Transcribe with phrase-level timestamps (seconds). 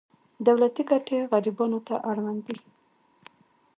[0.47, 2.57] دولتي ګټې غریبانو ته اړوند دي.